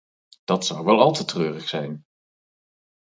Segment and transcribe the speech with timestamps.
[0.43, 2.05] Dat zou wel al te treurig zijn!